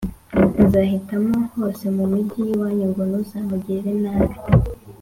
[0.63, 4.41] azahitamo hose mu migi y iwanyu g Ntuzamugirire nabi h